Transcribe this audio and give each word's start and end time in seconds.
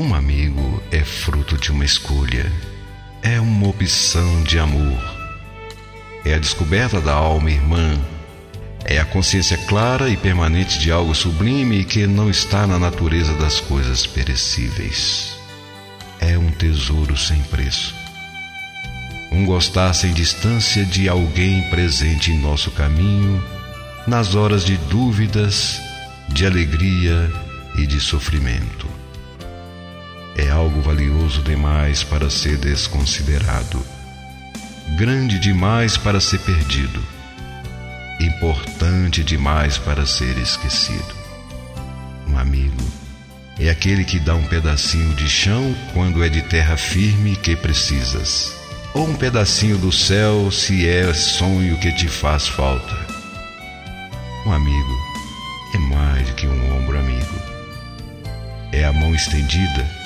Um 0.00 0.14
amigo 0.14 0.82
é 0.90 1.04
fruto 1.04 1.58
de 1.58 1.70
uma 1.70 1.84
escolha, 1.84 2.50
é 3.20 3.38
uma 3.38 3.68
opção 3.68 4.42
de 4.44 4.58
amor. 4.58 4.98
É 6.24 6.32
a 6.32 6.38
descoberta 6.38 7.02
da 7.02 7.12
alma 7.12 7.50
irmã, 7.50 8.00
é 8.86 8.98
a 8.98 9.04
consciência 9.04 9.58
clara 9.68 10.08
e 10.08 10.16
permanente 10.16 10.78
de 10.78 10.90
algo 10.90 11.14
sublime 11.14 11.84
que 11.84 12.06
não 12.06 12.30
está 12.30 12.66
na 12.66 12.78
natureza 12.78 13.34
das 13.34 13.60
coisas 13.60 14.06
perecíveis. 14.06 15.36
É 16.18 16.38
um 16.38 16.50
tesouro 16.50 17.14
sem 17.14 17.42
preço. 17.42 17.94
Um 19.30 19.44
gostar 19.44 19.92
sem 19.92 20.14
distância 20.14 20.82
de 20.82 21.10
alguém 21.10 21.60
presente 21.68 22.32
em 22.32 22.38
nosso 22.38 22.70
caminho, 22.70 23.44
nas 24.06 24.34
horas 24.34 24.64
de 24.64 24.78
dúvidas, 24.78 25.78
de 26.30 26.46
alegria 26.46 27.30
e 27.76 27.86
de 27.86 28.00
sofrimento 28.00 28.99
é 30.36 30.48
algo 30.50 30.80
valioso 30.80 31.42
demais 31.42 32.02
para 32.02 32.30
ser 32.30 32.56
desconsiderado, 32.58 33.84
grande 34.96 35.38
demais 35.38 35.96
para 35.96 36.20
ser 36.20 36.38
perdido, 36.40 37.02
importante 38.20 39.22
demais 39.24 39.78
para 39.78 40.06
ser 40.06 40.36
esquecido. 40.38 41.14
Um 42.28 42.38
amigo 42.38 42.82
é 43.58 43.68
aquele 43.68 44.04
que 44.04 44.18
dá 44.18 44.34
um 44.34 44.44
pedacinho 44.44 45.14
de 45.14 45.28
chão 45.28 45.74
quando 45.92 46.22
é 46.22 46.28
de 46.28 46.42
terra 46.42 46.76
firme 46.76 47.36
que 47.36 47.56
precisas, 47.56 48.54
ou 48.94 49.08
um 49.08 49.14
pedacinho 49.14 49.78
do 49.78 49.92
céu 49.92 50.50
se 50.50 50.88
é 50.88 51.12
sonho 51.12 51.76
que 51.78 51.92
te 51.92 52.08
faz 52.08 52.48
falta. 52.48 52.96
Um 54.46 54.52
amigo 54.52 54.98
é 55.74 55.78
mais 55.78 56.26
do 56.28 56.34
que 56.34 56.46
um 56.46 56.76
ombro 56.76 56.98
amigo. 56.98 57.40
É 58.72 58.84
a 58.84 58.92
mão 58.92 59.14
estendida 59.14 59.99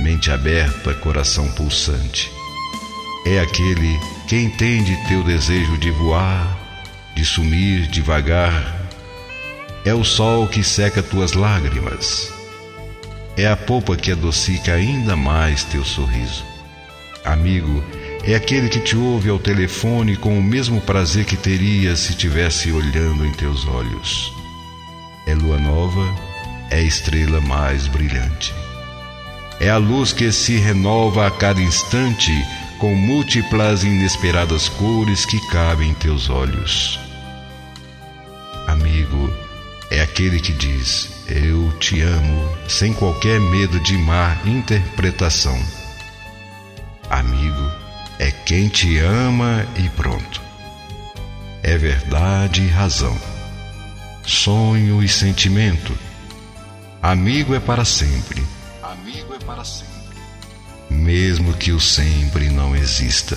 mente 0.00 0.30
aberta, 0.30 0.94
coração 0.94 1.50
pulsante. 1.52 2.30
É 3.26 3.40
aquele 3.40 3.98
que 4.26 4.36
entende 4.36 4.96
teu 5.08 5.22
desejo 5.22 5.78
de 5.78 5.90
voar, 5.90 6.58
de 7.14 7.24
sumir 7.24 7.86
devagar. 7.86 8.82
É 9.84 9.94
o 9.94 10.04
sol 10.04 10.46
que 10.48 10.62
seca 10.62 11.02
tuas 11.02 11.32
lágrimas. 11.32 12.32
É 13.36 13.46
a 13.46 13.56
polpa 13.56 13.96
que 13.96 14.12
adocica 14.12 14.72
ainda 14.72 15.16
mais 15.16 15.64
teu 15.64 15.84
sorriso. 15.84 16.44
Amigo, 17.24 17.82
é 18.22 18.34
aquele 18.34 18.68
que 18.68 18.80
te 18.80 18.96
ouve 18.96 19.28
ao 19.28 19.38
telefone 19.38 20.16
com 20.16 20.38
o 20.38 20.42
mesmo 20.42 20.80
prazer 20.80 21.24
que 21.24 21.36
teria 21.36 21.96
se 21.96 22.14
tivesse 22.14 22.70
olhando 22.72 23.24
em 23.24 23.32
teus 23.32 23.66
olhos. 23.66 24.32
É 25.26 25.34
lua 25.34 25.58
nova, 25.58 26.14
é 26.70 26.82
estrela 26.82 27.40
mais 27.40 27.86
brilhante. 27.86 28.54
É 29.60 29.70
a 29.70 29.76
luz 29.76 30.12
que 30.12 30.32
se 30.32 30.56
renova 30.56 31.26
a 31.26 31.30
cada 31.30 31.60
instante 31.60 32.32
com 32.78 32.94
múltiplas 32.94 33.84
e 33.84 33.86
inesperadas 33.86 34.68
cores 34.68 35.24
que 35.24 35.40
cabem 35.48 35.90
em 35.90 35.94
teus 35.94 36.28
olhos. 36.28 36.98
Amigo, 38.66 39.32
é 39.90 40.00
aquele 40.00 40.40
que 40.40 40.52
diz: 40.52 41.08
Eu 41.28 41.72
te 41.78 42.00
amo, 42.00 42.56
sem 42.68 42.92
qualquer 42.92 43.38
medo 43.38 43.78
de 43.80 43.96
má 43.96 44.36
interpretação. 44.44 45.58
Amigo, 47.08 47.70
é 48.18 48.30
quem 48.30 48.68
te 48.68 48.98
ama 48.98 49.64
e 49.76 49.88
pronto. 49.90 50.42
É 51.62 51.78
verdade 51.78 52.62
e 52.62 52.68
razão, 52.68 53.16
sonho 54.26 55.02
e 55.02 55.08
sentimento. 55.08 55.96
Amigo 57.00 57.54
é 57.54 57.60
para 57.60 57.84
sempre 57.84 58.44
amigo 58.94 59.34
é 59.34 59.38
para 59.40 59.64
sempre. 59.64 59.92
Mesmo 60.90 61.54
que 61.54 61.72
o 61.72 61.80
sempre 61.80 62.48
não 62.50 62.74
exista. 62.74 63.36